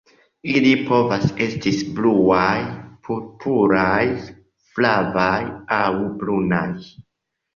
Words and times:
Ili 0.51 0.69
povas 0.85 1.25
estis 1.47 1.81
bluaj, 1.97 2.55
purpuraj, 3.07 4.05
flavaj 4.77 5.37
aŭ 5.79 5.85
brunaj. 6.23 6.67